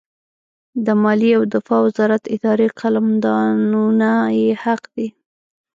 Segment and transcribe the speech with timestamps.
[0.85, 5.07] د مالیې او دفاع وزارت اداري قلمدانونه یې حق دي.